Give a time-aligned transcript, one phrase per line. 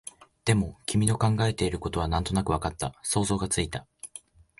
[0.45, 3.85] でも、君の考えていることはなんとなくわかった、想像がついた